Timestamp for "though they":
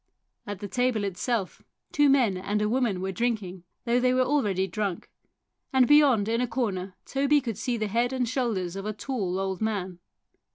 3.85-4.15